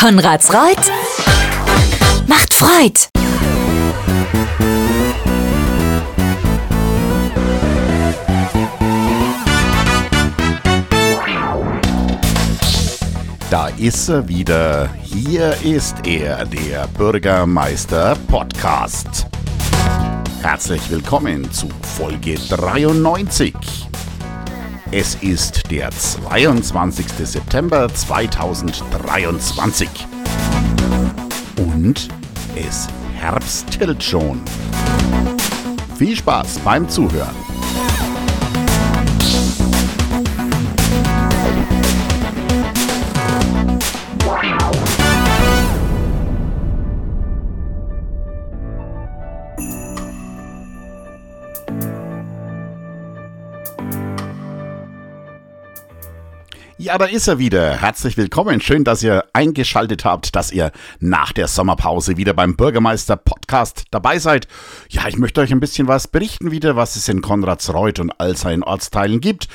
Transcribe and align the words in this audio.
Konrads 0.00 0.50
Reut 0.54 0.78
macht 2.26 2.54
Freud. 2.54 3.10
Da 13.50 13.68
ist 13.76 14.08
er 14.08 14.26
wieder. 14.26 14.88
Hier 15.02 15.54
ist 15.62 15.96
er, 16.06 16.46
der 16.46 16.86
Bürgermeister 16.96 18.16
Podcast. 18.26 19.26
Herzlich 20.40 20.90
willkommen 20.90 21.52
zu 21.52 21.68
Folge 21.98 22.36
93. 22.48 23.54
Es 24.92 25.14
ist 25.20 25.70
der 25.70 25.88
22. 25.92 27.06
September 27.22 27.88
2023. 27.88 29.88
Und 31.56 32.08
es 32.56 32.88
herbstelt 33.14 34.02
schon. 34.02 34.40
Viel 35.96 36.16
Spaß 36.16 36.58
beim 36.64 36.88
Zuhören. 36.88 37.49
Ja, 56.80 56.96
da 56.96 57.04
ist 57.04 57.28
er 57.28 57.38
wieder. 57.38 57.76
Herzlich 57.78 58.16
willkommen. 58.16 58.62
Schön, 58.62 58.84
dass 58.84 59.02
ihr 59.02 59.26
eingeschaltet 59.34 60.06
habt, 60.06 60.34
dass 60.34 60.50
ihr 60.50 60.72
nach 60.98 61.30
der 61.34 61.46
Sommerpause 61.46 62.16
wieder 62.16 62.32
beim 62.32 62.56
Bürgermeister 62.56 63.16
Podcast 63.16 63.84
dabei 63.90 64.18
seid. 64.18 64.48
Ja, 64.88 65.06
ich 65.06 65.18
möchte 65.18 65.42
euch 65.42 65.52
ein 65.52 65.60
bisschen 65.60 65.88
was 65.88 66.08
berichten 66.08 66.52
wieder, 66.52 66.76
was 66.76 66.96
es 66.96 67.06
in 67.10 67.20
Konradsreuth 67.20 67.98
und 67.98 68.18
all 68.18 68.34
seinen 68.34 68.62
Ortsteilen 68.62 69.20
gibt, 69.20 69.48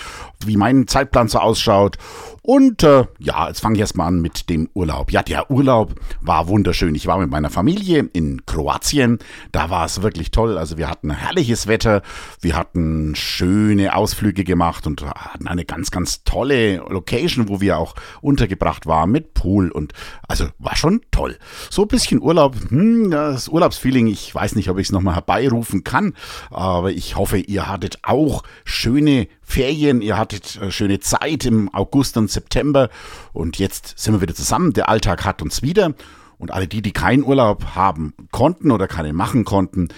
wie 0.45 0.57
mein 0.57 0.87
Zeitplan 0.87 1.27
so 1.27 1.39
ausschaut 1.39 1.97
und 2.45 2.83
äh, 2.83 3.05
ja, 3.17 3.47
jetzt 3.47 3.61
fange 3.61 3.73
ich 3.73 3.79
erstmal 3.81 4.07
an 4.07 4.21
mit 4.21 4.51
dem 4.51 4.69
Urlaub. 4.75 5.11
Ja, 5.11 5.23
der 5.23 5.49
Urlaub 5.49 5.95
war 6.21 6.47
wunderschön. 6.47 6.93
Ich 6.93 7.07
war 7.07 7.17
mit 7.17 7.31
meiner 7.31 7.49
Familie 7.49 8.07
in 8.13 8.45
Kroatien. 8.45 9.17
Da 9.51 9.71
war 9.71 9.83
es 9.83 10.03
wirklich 10.03 10.29
toll. 10.29 10.59
Also 10.59 10.77
wir 10.77 10.87
hatten 10.87 11.09
herrliches 11.09 11.65
Wetter. 11.65 12.03
Wir 12.41 12.55
hatten 12.55 13.15
schöne 13.15 13.95
Ausflüge 13.95 14.43
gemacht 14.43 14.85
und 14.85 15.03
hatten 15.03 15.47
eine 15.47 15.65
ganz, 15.65 15.89
ganz 15.89 16.23
tolle 16.23 16.75
Location, 16.87 17.49
wo 17.49 17.61
wir 17.61 17.79
auch 17.79 17.95
untergebracht 18.21 18.85
waren 18.85 19.09
mit 19.09 19.33
Pool. 19.33 19.71
Und 19.71 19.93
also 20.27 20.45
war 20.59 20.75
schon 20.75 21.01
toll. 21.09 21.39
So 21.71 21.81
ein 21.81 21.87
bisschen 21.87 22.21
Urlaub, 22.21 22.55
hm, 22.69 23.09
das 23.09 23.47
Urlaubsfeeling, 23.47 24.05
ich 24.05 24.35
weiß 24.35 24.53
nicht, 24.53 24.69
ob 24.69 24.77
ich 24.77 24.85
es 24.85 24.91
nochmal 24.91 25.15
herbeirufen 25.15 25.83
kann. 25.83 26.13
Aber 26.51 26.91
ich 26.91 27.15
hoffe, 27.15 27.39
ihr 27.39 27.67
hattet 27.67 27.97
auch 28.03 28.43
schöne 28.65 29.27
Ferien, 29.41 30.01
ihr 30.01 30.17
hattet 30.17 30.34
äh, 30.61 30.71
schöne 30.71 30.99
Zeit 30.99 31.45
im 31.45 31.73
August 31.73 32.17
und 32.17 32.29
September 32.29 32.89
und 33.33 33.57
jetzt 33.57 33.97
sind 33.97 34.13
wir 34.13 34.21
wieder 34.21 34.35
zusammen. 34.35 34.73
Der 34.73 34.89
Alltag 34.89 35.25
hat 35.25 35.41
uns 35.41 35.61
wieder 35.61 35.93
und 36.37 36.51
alle 36.51 36.67
die, 36.67 36.81
die 36.81 36.91
keinen 36.91 37.23
Urlaub 37.23 37.75
haben 37.75 38.13
konnten 38.31 38.71
oder 38.71 38.87
keinen 38.87 39.15
machen 39.15 39.45
konnten, 39.45 39.89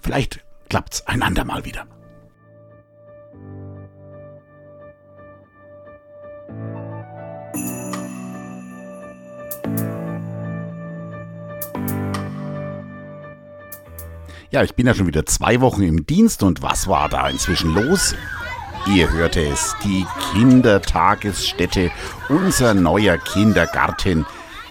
vielleicht 0.00 0.40
klappt 0.68 0.94
es 0.94 1.06
einander 1.06 1.44
mal 1.44 1.64
wieder. 1.64 1.86
Ja, 14.50 14.62
ich 14.62 14.74
bin 14.74 14.86
ja 14.86 14.94
schon 14.94 15.06
wieder 15.06 15.26
zwei 15.26 15.60
Wochen 15.60 15.82
im 15.82 16.06
Dienst 16.06 16.42
und 16.42 16.62
was 16.62 16.88
war 16.88 17.10
da 17.10 17.28
inzwischen 17.28 17.74
los? 17.74 18.14
Ihr 18.94 19.12
hört 19.12 19.36
es, 19.36 19.76
die 19.84 20.06
Kindertagesstätte, 20.32 21.90
unser 22.30 22.72
neuer 22.72 23.18
Kindergarten. 23.18 24.24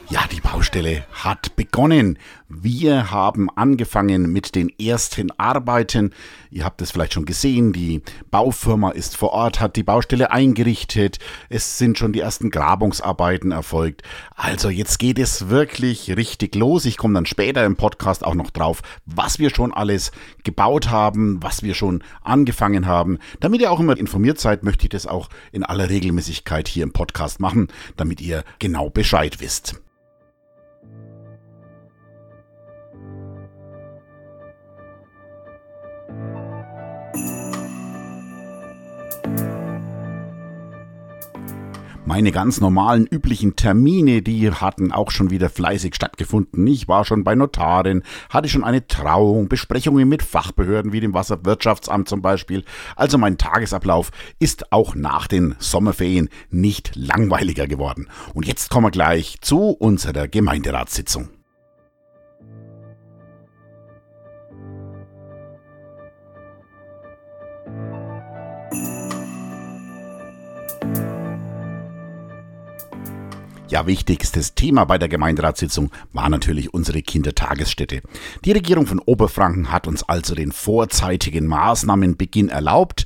Ja, 0.09 0.21
die 0.31 0.39
Baustelle 0.39 1.03
hat 1.11 1.57
begonnen. 1.57 2.17
Wir 2.47 3.11
haben 3.11 3.49
angefangen 3.49 4.31
mit 4.31 4.55
den 4.55 4.69
ersten 4.79 5.31
Arbeiten. 5.37 6.13
Ihr 6.49 6.63
habt 6.63 6.81
es 6.81 6.91
vielleicht 6.91 7.11
schon 7.11 7.25
gesehen, 7.25 7.73
die 7.73 8.01
Baufirma 8.31 8.91
ist 8.91 9.17
vor 9.17 9.33
Ort, 9.33 9.59
hat 9.59 9.75
die 9.75 9.83
Baustelle 9.83 10.31
eingerichtet. 10.31 11.19
Es 11.49 11.77
sind 11.77 11.97
schon 11.97 12.13
die 12.13 12.21
ersten 12.21 12.51
Grabungsarbeiten 12.51 13.51
erfolgt. 13.51 14.03
Also 14.33 14.69
jetzt 14.69 14.97
geht 14.97 15.19
es 15.19 15.49
wirklich 15.49 16.15
richtig 16.15 16.55
los. 16.55 16.85
Ich 16.85 16.95
komme 16.95 17.15
dann 17.15 17.25
später 17.25 17.65
im 17.65 17.75
Podcast 17.75 18.25
auch 18.25 18.35
noch 18.35 18.51
drauf, 18.51 18.83
was 19.05 19.39
wir 19.39 19.49
schon 19.49 19.73
alles 19.73 20.13
gebaut 20.45 20.89
haben, 20.89 21.43
was 21.43 21.63
wir 21.63 21.73
schon 21.73 22.01
angefangen 22.21 22.85
haben. 22.85 23.17
Damit 23.41 23.59
ihr 23.59 23.73
auch 23.73 23.81
immer 23.81 23.97
informiert 23.97 24.39
seid, 24.39 24.63
möchte 24.63 24.85
ich 24.85 24.89
das 24.89 25.05
auch 25.05 25.27
in 25.51 25.65
aller 25.65 25.89
Regelmäßigkeit 25.89 26.69
hier 26.69 26.83
im 26.83 26.93
Podcast 26.93 27.41
machen, 27.41 27.67
damit 27.97 28.21
ihr 28.21 28.45
genau 28.59 28.89
Bescheid 28.89 29.41
wisst. 29.41 29.81
Meine 42.07 42.31
ganz 42.31 42.61
normalen, 42.61 43.05
üblichen 43.05 43.57
Termine, 43.57 44.21
die 44.21 44.49
hatten 44.49 44.93
auch 44.93 45.11
schon 45.11 45.29
wieder 45.29 45.49
fleißig 45.49 45.93
stattgefunden. 45.93 46.65
Ich 46.65 46.87
war 46.87 47.03
schon 47.03 47.25
bei 47.25 47.35
Notaren, 47.35 48.01
hatte 48.29 48.47
schon 48.47 48.63
eine 48.63 48.87
Trauung, 48.87 49.49
Besprechungen 49.49 50.07
mit 50.07 50.23
Fachbehörden 50.23 50.93
wie 50.93 51.01
dem 51.01 51.13
Wasserwirtschaftsamt 51.13 52.07
zum 52.07 52.21
Beispiel. 52.21 52.63
Also 52.95 53.17
mein 53.17 53.37
Tagesablauf 53.37 54.11
ist 54.39 54.71
auch 54.71 54.95
nach 54.95 55.27
den 55.27 55.55
Sommerferien 55.59 56.29
nicht 56.49 56.95
langweiliger 56.95 57.67
geworden. 57.67 58.07
Und 58.33 58.47
jetzt 58.47 58.69
kommen 58.69 58.85
wir 58.85 58.91
gleich 58.91 59.39
zu 59.41 59.71
unserer 59.71 60.29
Gemeinderatssitzung. 60.29 61.27
Ja, 73.69 73.85
wichtigstes 73.85 74.55
Thema 74.55 74.85
bei 74.85 74.97
der 74.97 75.09
Gemeinderatssitzung 75.09 75.91
war 76.13 76.29
natürlich 76.29 76.73
unsere 76.73 77.01
Kindertagesstätte. 77.01 78.01
Die 78.45 78.53
Regierung 78.53 78.87
von 78.87 78.99
Oberfranken 78.99 79.73
hat 79.73 79.87
uns 79.87 80.03
also 80.03 80.35
den 80.35 80.53
vorzeitigen 80.53 81.47
Maßnahmenbeginn 81.47 82.47
erlaubt. 82.47 83.05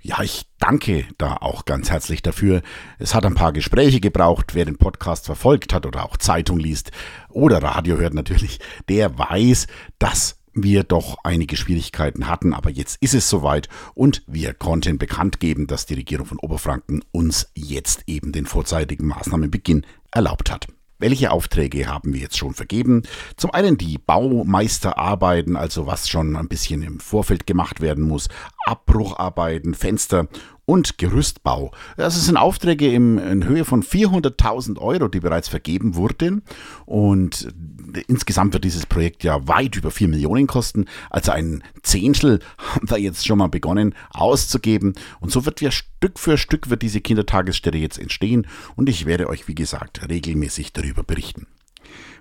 Ja, 0.00 0.22
ich 0.22 0.46
danke 0.60 1.06
da 1.18 1.38
auch 1.40 1.64
ganz 1.64 1.90
herzlich 1.90 2.22
dafür. 2.22 2.62
Es 3.00 3.16
hat 3.16 3.26
ein 3.26 3.34
paar 3.34 3.52
Gespräche 3.52 4.00
gebraucht. 4.00 4.54
Wer 4.54 4.64
den 4.64 4.78
Podcast 4.78 5.26
verfolgt 5.26 5.74
hat 5.74 5.84
oder 5.86 6.04
auch 6.04 6.16
Zeitung 6.16 6.60
liest 6.60 6.92
oder 7.28 7.60
Radio 7.60 7.96
hört 7.96 8.14
natürlich, 8.14 8.60
der 8.88 9.18
weiß, 9.18 9.66
dass 9.98 10.39
wir 10.52 10.84
doch 10.84 11.18
einige 11.24 11.56
Schwierigkeiten 11.56 12.28
hatten, 12.28 12.54
aber 12.54 12.70
jetzt 12.70 12.98
ist 13.00 13.14
es 13.14 13.28
soweit 13.28 13.68
und 13.94 14.22
wir 14.26 14.54
konnten 14.54 14.98
bekannt 14.98 15.40
geben, 15.40 15.66
dass 15.66 15.86
die 15.86 15.94
Regierung 15.94 16.26
von 16.26 16.38
Oberfranken 16.38 17.04
uns 17.12 17.50
jetzt 17.54 18.04
eben 18.06 18.32
den 18.32 18.46
vorzeitigen 18.46 19.06
Maßnahmenbeginn 19.06 19.86
erlaubt 20.10 20.50
hat. 20.50 20.66
Welche 21.00 21.30
Aufträge 21.30 21.86
haben 21.86 22.12
wir 22.12 22.20
jetzt 22.20 22.36
schon 22.36 22.52
vergeben? 22.52 23.04
Zum 23.36 23.52
einen 23.52 23.78
die 23.78 23.96
Baumeisterarbeiten, 23.96 25.56
also 25.56 25.86
was 25.86 26.10
schon 26.10 26.36
ein 26.36 26.46
bisschen 26.46 26.82
im 26.82 27.00
Vorfeld 27.00 27.46
gemacht 27.46 27.80
werden 27.80 28.04
muss, 28.04 28.28
Abbrucharbeiten, 28.66 29.74
Fenster 29.74 30.28
und 30.70 30.98
Gerüstbau. 30.98 31.72
Das 31.96 32.14
sind 32.24 32.36
Aufträge 32.36 32.92
in 32.92 33.44
Höhe 33.44 33.64
von 33.64 33.82
400.000 33.82 34.78
Euro, 34.78 35.08
die 35.08 35.18
bereits 35.18 35.48
vergeben 35.48 35.96
wurden. 35.96 36.42
Und 36.86 37.48
insgesamt 38.06 38.52
wird 38.52 38.62
dieses 38.62 38.86
Projekt 38.86 39.24
ja 39.24 39.48
weit 39.48 39.74
über 39.74 39.90
4 39.90 40.06
Millionen 40.06 40.46
kosten. 40.46 40.84
Also 41.10 41.32
ein 41.32 41.64
Zehntel 41.82 42.38
haben 42.58 42.88
wir 42.88 42.98
jetzt 42.98 43.26
schon 43.26 43.38
mal 43.38 43.48
begonnen 43.48 43.96
auszugeben. 44.10 44.94
Und 45.18 45.32
so 45.32 45.44
wird 45.44 45.60
wir 45.60 45.72
Stück 45.72 46.20
für 46.20 46.38
Stück 46.38 46.70
wird 46.70 46.82
diese 46.82 47.00
Kindertagesstätte 47.00 47.76
jetzt 47.76 47.98
entstehen. 47.98 48.46
Und 48.76 48.88
ich 48.88 49.06
werde 49.06 49.28
euch, 49.28 49.48
wie 49.48 49.56
gesagt, 49.56 50.08
regelmäßig 50.08 50.72
darüber 50.72 51.02
berichten. 51.02 51.48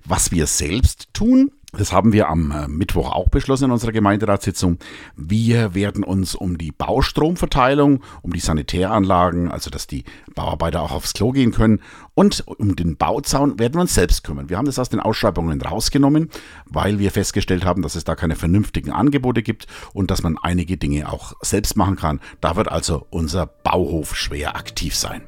Was 0.05 0.31
wir 0.31 0.47
selbst 0.47 1.09
tun, 1.13 1.51
das 1.71 1.93
haben 1.93 2.13
wir 2.13 2.29
am 2.29 2.51
äh, 2.51 2.67
Mittwoch 2.67 3.11
auch 3.11 3.29
beschlossen 3.29 3.65
in 3.65 3.71
unserer 3.71 3.91
Gemeinderatssitzung. 3.91 4.79
Wir 5.15 5.75
werden 5.75 6.03
uns 6.03 6.33
um 6.33 6.57
die 6.57 6.71
Baustromverteilung, 6.71 8.03
um 8.23 8.33
die 8.33 8.39
Sanitäranlagen, 8.39 9.51
also 9.51 9.69
dass 9.69 9.85
die 9.85 10.03
Bauarbeiter 10.33 10.81
auch 10.81 10.91
aufs 10.91 11.13
Klo 11.13 11.31
gehen 11.31 11.51
können 11.51 11.81
und 12.15 12.43
um 12.47 12.75
den 12.75 12.97
Bauzaun 12.97 13.59
werden 13.59 13.75
wir 13.75 13.81
uns 13.81 13.93
selbst 13.93 14.23
kümmern. 14.23 14.49
Wir 14.49 14.57
haben 14.57 14.65
das 14.65 14.79
aus 14.79 14.89
den 14.89 14.99
Ausschreibungen 14.99 15.61
rausgenommen, 15.61 16.29
weil 16.65 16.97
wir 16.97 17.11
festgestellt 17.11 17.65
haben, 17.65 17.83
dass 17.83 17.95
es 17.95 18.03
da 18.03 18.15
keine 18.15 18.35
vernünftigen 18.35 18.91
Angebote 18.91 19.43
gibt 19.43 19.67
und 19.93 20.09
dass 20.09 20.23
man 20.23 20.37
einige 20.41 20.77
Dinge 20.77 21.11
auch 21.11 21.33
selbst 21.41 21.77
machen 21.77 21.97
kann. 21.97 22.19
Da 22.41 22.55
wird 22.55 22.71
also 22.71 23.05
unser 23.11 23.45
Bauhof 23.45 24.15
schwer 24.15 24.55
aktiv 24.55 24.95
sein. 24.95 25.21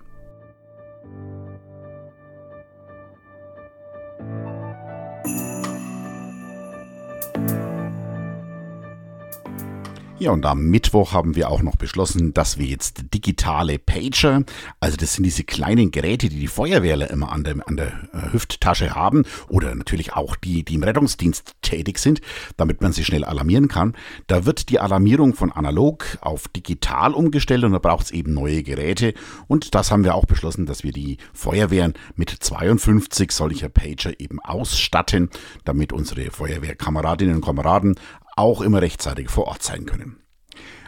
Ja, 10.22 10.30
und 10.30 10.46
am 10.46 10.68
Mittwoch 10.68 11.14
haben 11.14 11.36
wir 11.36 11.50
auch 11.50 11.64
noch 11.64 11.78
beschlossen, 11.78 12.32
dass 12.32 12.60
wir 12.60 12.68
jetzt 12.68 13.06
digitale 13.12 13.80
Pager, 13.80 14.44
also 14.80 14.96
das 14.96 15.16
sind 15.16 15.24
diese 15.24 15.44
kleinen 15.44 15.90
Geräte, 15.90 16.30
die 16.30 16.38
die 16.38 16.46
Feuerwehrler 16.46 17.10
immer 17.10 17.32
an 17.32 17.44
der, 17.44 17.68
an 17.68 17.76
der 17.76 17.88
äh, 18.14 18.32
Hüfttasche 18.32 18.94
haben 18.94 19.24
oder 19.50 19.74
natürlich 19.74 20.14
auch 20.14 20.36
die, 20.36 20.64
die 20.64 20.76
im 20.76 20.84
Rettungsdienst 20.84 21.56
tätig 21.64 21.98
sind, 21.98 22.22
damit 22.56 22.82
man 22.82 22.94
sie 22.94 23.04
schnell 23.04 23.24
alarmieren 23.24 23.68
kann. 23.68 23.96
Da 24.28 24.46
wird 24.46 24.70
die 24.70 24.80
Alarmierung 24.80 25.34
von 25.34 25.52
analog 25.52 26.06
auf 26.22 26.48
digital 26.50 27.16
umgestellt 27.16 27.64
und 27.64 27.72
da 27.72 27.80
braucht 27.80 28.06
es 28.06 28.12
eben 28.12 28.32
neue 28.32 28.62
Geräte. 28.62 29.16
Und 29.48 29.74
das 29.74 29.90
haben 29.90 30.04
wir 30.04 30.14
auch 30.14 30.26
beschlossen, 30.26 30.68
dass 30.68 30.84
wir 30.84 30.92
die 30.92 31.18
Feuerwehren 31.34 31.96
mit 32.16 32.30
52 32.30 33.32
solcher 33.32 33.70
Pager 33.70 34.20
eben 34.20 34.40
ausstatten, 34.40 35.32
damit 35.66 35.92
unsere 35.92 36.30
Feuerwehrkameradinnen 36.30 37.38
und 37.38 37.44
Kameraden 37.44 37.96
auch 38.42 38.62
immer 38.62 38.82
rechtzeitig 38.82 39.30
vor 39.30 39.48
Ort 39.48 39.64
sein 39.64 39.86
können. 39.86 40.18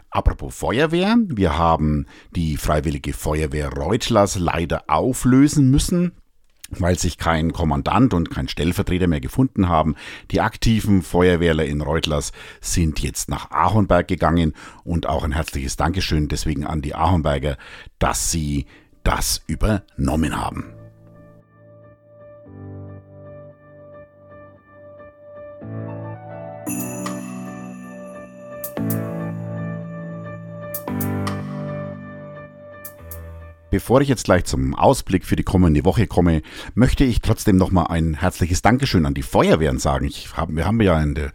Apropos 0.10 0.54
Feuerwehr, 0.54 1.18
wir 1.28 1.58
haben 1.58 2.06
die 2.36 2.58
Freiwillige 2.58 3.14
Feuerwehr 3.14 3.70
Reutlers 3.70 4.38
leider 4.38 4.84
auflösen 4.88 5.72
müssen 5.72 6.14
weil 6.80 6.98
sich 6.98 7.18
kein 7.18 7.54
Kommandant 7.54 8.16
und 8.16 8.32
kein 8.32 8.48
Stellvertreter 8.48 9.06
mehr 9.06 9.22
gefunden 9.22 9.70
haben. 9.70 9.96
Die 10.32 10.42
aktiven 10.42 11.02
Feuerwehrler 11.02 11.66
in 11.66 11.82
Reutlers 11.82 12.32
sind 12.62 13.00
jetzt 13.00 13.30
nach 13.30 13.52
Ahornberg 13.52 14.08
gegangen 14.08 14.54
und 14.84 15.08
auch 15.08 15.24
ein 15.24 15.34
herzliches 15.34 15.76
Dankeschön 15.76 16.30
deswegen 16.30 16.66
an 16.66 16.82
die 16.82 16.96
Ahornberger, 16.96 17.58
dass 18.00 18.32
sie 18.32 18.66
das 19.04 19.44
übernommen 19.46 20.36
haben. 20.36 20.82
Bevor 33.74 34.02
ich 34.02 34.08
jetzt 34.08 34.25
gleich 34.25 34.46
zum 34.46 34.75
Ausblick 34.75 35.25
für 35.25 35.36
die 35.36 35.42
kommende 35.42 35.84
Woche 35.84 36.06
komme, 36.06 36.44
möchte 36.75 37.04
ich 37.06 37.22
trotzdem 37.22 37.56
nochmal 37.56 37.88
ein 37.90 38.14
herzliches 38.14 38.62
Dankeschön 38.62 39.08
an 39.08 39.16
die 39.16 39.24
Feuerwehren 39.24 39.80
sagen. 39.80 40.06
Ich 40.06 40.38
hab, 40.38 40.56
wir 40.56 40.68
haben 40.68 40.80
ja 40.80 41.02
in 41.02 41.16
der 41.16 41.25
äh, 41.25 41.31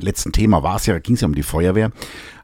letzten 0.00 0.32
Thema 0.32 0.62
war 0.62 0.76
es 0.76 0.86
ja, 0.86 0.98
ging 0.98 1.14
es 1.14 1.20
ja 1.20 1.26
um 1.26 1.34
die 1.34 1.42
Feuerwehr. 1.42 1.90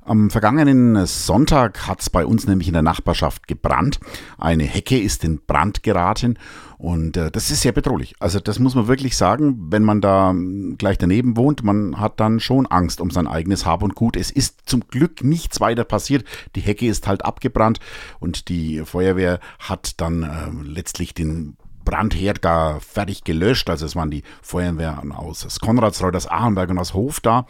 Am 0.03 0.29
vergangenen 0.29 1.07
Sonntag 1.07 1.87
hat 1.87 2.03
es 2.03 2.11
bei 2.11 2.27
uns 2.27 2.47
nämlich 2.47 2.69
in 2.69 2.75
der 2.75 2.83
Nachbarschaft 2.83 3.49
gebrannt. 3.49 3.99
Eine 4.37 4.65
Hecke 4.65 4.99
ist 4.99 5.25
in 5.25 5.41
Brand 5.47 5.83
geraten 5.83 6.39
und 6.79 7.17
äh, 7.17 7.33
das 7.33 7.51
ist 7.51 7.63
sehr 7.63 7.73
bedrohlich. 7.73 8.15
Also 8.21 8.39
das 8.39 8.61
muss 8.61 8.77
man 8.77 8.87
wirklich 8.87 9.17
sagen, 9.17 9.57
wenn 9.71 9.83
man 9.83 10.01
da 10.01 10.31
hm, 10.31 10.77
gleich 10.79 10.97
daneben 10.97 11.37
wohnt, 11.37 11.65
man 11.65 11.99
hat 11.99 12.21
dann 12.21 12.39
schon 12.39 12.67
Angst 12.67 13.01
um 13.01 13.11
sein 13.11 13.27
eigenes 13.27 13.67
Hab 13.67 13.83
und 13.83 13.97
Gut. 13.97 14.17
Es 14.17 14.31
ist 14.31 14.63
zum 14.67 14.87
Glück 14.87 15.25
nichts 15.25 15.61
weiter 15.61 15.83
passiert. 15.83 16.25
Die 16.55 16.61
Hecke 16.61 16.87
ist 16.87 17.09
halt 17.09 17.25
abgebrannt 17.25 17.81
und 18.21 18.49
die 18.49 18.83
Feuerwehr 18.85 19.41
hat 19.59 20.01
dann 20.01 20.23
äh, 20.23 20.51
letztlich 20.63 21.15
den 21.15 21.57
Brandherd 21.85 22.43
gar 22.43 22.81
fertig 22.81 23.25
gelöscht. 23.25 23.69
Also 23.69 23.85
es 23.85 23.97
waren 23.97 24.13
die 24.13 24.23
Feuerwehren 24.41 25.11
aus 25.11 25.59
Konradsreuth, 25.61 26.15
aus 26.15 26.29
Ahrenberg 26.29 26.71
und 26.71 26.79
aus 26.79 26.95
Hof 26.95 27.19
da. 27.19 27.47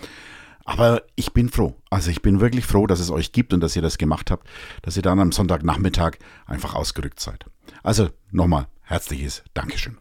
Aber 0.65 1.03
ich 1.17 1.35
bin 1.35 1.51
froh. 1.51 1.75
Also 1.91 2.11
ich 2.11 2.23
bin 2.23 2.41
wirklich 2.41 2.65
froh, 2.65 2.87
dass 2.87 3.01
es 3.01 3.11
euch 3.11 3.33
gibt 3.33 3.53
und 3.53 3.61
dass 3.61 3.77
ihr 3.77 3.83
das 3.83 3.99
gemacht 3.99 4.31
habt, 4.31 4.47
dass 4.83 4.97
ihr 4.97 5.03
dann 5.03 5.21
am 5.21 5.33
Sonntagnachmittag 5.33 6.13
einfach 6.47 6.75
ausgerückt 6.75 7.21
seid. 7.21 7.45
Also 7.83 8.09
nochmal 8.31 8.67
herzliches 8.89 9.43
Dankeschön. 9.55 9.99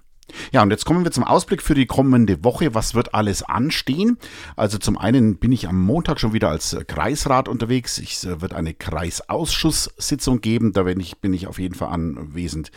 Ja, 0.51 0.62
und 0.62 0.71
jetzt 0.71 0.85
kommen 0.85 1.03
wir 1.03 1.12
zum 1.12 1.24
Ausblick 1.24 1.62
für 1.62 1.74
die 1.74 1.85
kommende 1.85 2.44
Woche. 2.44 2.74
Was 2.75 2.95
wird 2.95 3.13
alles 3.13 3.44
anstehen? 3.44 4.18
Also 4.56 4.77
zum 4.77 4.97
einen 4.97 5.38
bin 5.38 5.51
ich 5.51 5.68
am 5.68 5.81
Montag 5.81 6.19
schon 6.19 6.33
wieder 6.33 6.50
als 6.50 6.75
Kreisrat 6.88 7.47
unterwegs. 7.47 7.97
Es 7.97 8.25
äh, 8.25 8.41
wird 8.41 8.53
eine 8.53 8.74
Kreisausschusssitzung 8.74 10.41
geben. 10.41 10.74
Da 10.74 10.83
bin 10.83 11.00
ich, 11.00 11.18
bin 11.19 11.33
ich 11.33 11.47
auf 11.47 11.59
jeden 11.59 11.75
Fall 11.75 11.89
anwesend. 11.89 12.71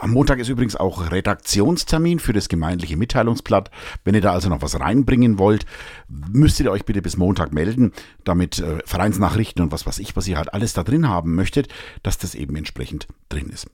Am 0.00 0.12
Montag 0.12 0.38
ist 0.38 0.48
übrigens 0.48 0.76
auch 0.76 1.10
Redaktionstermin 1.10 2.18
für 2.18 2.32
das 2.32 2.48
gemeindliche 2.48 2.96
Mitteilungsblatt. 2.96 3.70
Wenn 4.04 4.14
ihr 4.14 4.20
da 4.20 4.32
also 4.32 4.48
noch 4.48 4.62
was 4.62 4.78
reinbringen 4.80 5.38
wollt, 5.38 5.66
müsstet 6.08 6.66
ihr 6.66 6.72
euch 6.72 6.84
bitte 6.84 7.02
bis 7.02 7.16
Montag 7.16 7.52
melden, 7.52 7.92
damit 8.24 8.58
äh, 8.58 8.78
Vereinsnachrichten 8.86 9.62
und 9.62 9.72
was 9.72 9.86
weiß 9.86 9.98
ich, 9.98 10.16
was 10.16 10.26
ihr 10.28 10.38
halt 10.38 10.54
alles 10.54 10.72
da 10.72 10.82
drin 10.82 11.08
haben 11.08 11.34
möchtet, 11.34 11.68
dass 12.02 12.16
das 12.18 12.34
eben 12.34 12.56
entsprechend 12.56 13.06
drin 13.28 13.50
ist. 13.50 13.66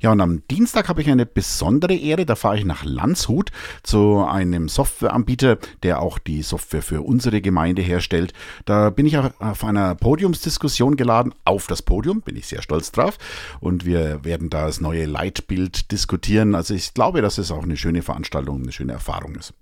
Ja, 0.00 0.12
und 0.12 0.20
am 0.20 0.42
Dienstag 0.48 0.88
habe 0.88 1.00
ich 1.00 1.10
eine 1.10 1.26
besondere 1.26 1.94
Ehre. 1.94 2.26
Da 2.26 2.36
fahre 2.36 2.58
ich 2.58 2.65
nach 2.66 2.84
Landshut 2.84 3.50
zu 3.82 4.24
einem 4.24 4.68
Softwareanbieter, 4.68 5.58
der 5.82 6.00
auch 6.00 6.18
die 6.18 6.42
Software 6.42 6.82
für 6.82 7.02
unsere 7.02 7.40
Gemeinde 7.40 7.82
herstellt. 7.82 8.32
Da 8.64 8.90
bin 8.90 9.06
ich 9.06 9.16
auf 9.18 9.64
einer 9.64 9.94
Podiumsdiskussion 9.94 10.96
geladen. 10.96 11.34
Auf 11.44 11.66
das 11.66 11.82
Podium 11.82 12.20
bin 12.22 12.36
ich 12.36 12.46
sehr 12.46 12.62
stolz 12.62 12.92
drauf. 12.92 13.18
Und 13.60 13.84
wir 13.84 14.24
werden 14.24 14.50
da 14.50 14.66
das 14.66 14.80
neue 14.80 15.06
Leitbild 15.06 15.92
diskutieren. 15.92 16.54
Also 16.54 16.74
ich 16.74 16.94
glaube, 16.94 17.22
dass 17.22 17.38
es 17.38 17.50
auch 17.50 17.62
eine 17.62 17.76
schöne 17.76 18.02
Veranstaltung, 18.02 18.62
eine 18.62 18.72
schöne 18.72 18.92
Erfahrung 18.92 19.34
ist. 19.36 19.52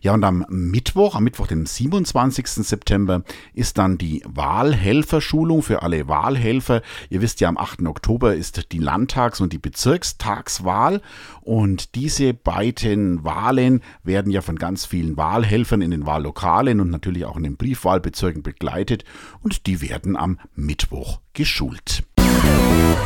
Ja, 0.00 0.14
und 0.14 0.24
am 0.24 0.44
Mittwoch, 0.48 1.14
am 1.14 1.24
Mittwoch, 1.24 1.46
dem 1.46 1.66
27. 1.66 2.46
September, 2.46 3.22
ist 3.54 3.78
dann 3.78 3.98
die 3.98 4.22
Wahlhelferschulung 4.26 5.62
für 5.62 5.82
alle 5.82 6.08
Wahlhelfer. 6.08 6.82
Ihr 7.10 7.22
wisst 7.22 7.40
ja, 7.40 7.48
am 7.48 7.58
8. 7.58 7.82
Oktober 7.82 8.34
ist 8.34 8.72
die 8.72 8.78
Landtags- 8.78 9.40
und 9.40 9.52
die 9.52 9.58
Bezirkstagswahl. 9.58 11.00
Und 11.40 11.94
diese 11.94 12.34
beiden 12.34 13.24
Wahlen 13.24 13.82
werden 14.02 14.32
ja 14.32 14.42
von 14.42 14.56
ganz 14.56 14.86
vielen 14.86 15.16
Wahlhelfern 15.16 15.82
in 15.82 15.90
den 15.90 16.06
Wahllokalen 16.06 16.80
und 16.80 16.90
natürlich 16.90 17.24
auch 17.24 17.36
in 17.36 17.42
den 17.42 17.56
Briefwahlbezirken 17.56 18.42
begleitet. 18.42 19.04
Und 19.40 19.66
die 19.66 19.80
werden 19.80 20.16
am 20.16 20.38
Mittwoch 20.54 21.20
geschult. 21.32 22.04
Musik 22.16 23.02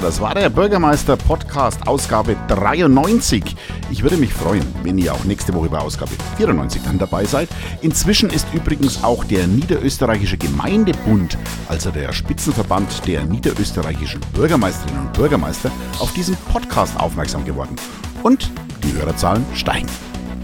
Das 0.00 0.20
war 0.20 0.34
der 0.34 0.50
Bürgermeister 0.50 1.16
Podcast 1.16 1.88
Ausgabe 1.88 2.36
93. 2.48 3.56
Ich 3.90 4.02
würde 4.02 4.18
mich 4.18 4.32
freuen, 4.32 4.62
wenn 4.82 4.98
ihr 4.98 5.14
auch 5.14 5.24
nächste 5.24 5.54
Woche 5.54 5.70
bei 5.70 5.78
Ausgabe 5.78 6.10
94 6.36 6.82
dann 6.84 6.98
dabei 6.98 7.24
seid. 7.24 7.48
Inzwischen 7.80 8.28
ist 8.28 8.46
übrigens 8.52 9.02
auch 9.02 9.24
der 9.24 9.46
Niederösterreichische 9.46 10.36
Gemeindebund, 10.36 11.38
also 11.68 11.90
der 11.90 12.12
Spitzenverband 12.12 13.06
der 13.06 13.24
niederösterreichischen 13.24 14.20
Bürgermeisterinnen 14.34 15.06
und 15.06 15.12
Bürgermeister, 15.14 15.70
auf 15.98 16.12
diesen 16.12 16.36
Podcast 16.52 16.98
aufmerksam 17.00 17.46
geworden. 17.46 17.76
Und 18.22 18.50
die 18.84 18.92
Hörerzahlen 18.92 19.46
steigen. 19.54 19.88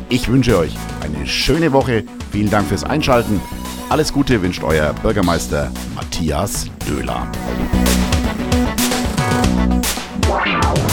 Ich 0.08 0.28
wünsche 0.28 0.58
euch 0.58 0.74
eine 1.02 1.26
schöne 1.26 1.72
Woche. 1.72 2.04
Vielen 2.30 2.50
Dank 2.50 2.68
fürs 2.68 2.84
Einschalten. 2.84 3.40
Alles 3.90 4.14
Gute 4.14 4.40
wünscht 4.40 4.64
euer 4.64 4.94
Bürgermeister 5.02 5.70
Matthias 5.94 6.66
Döhler. 6.88 7.30
Wow. 9.32 10.91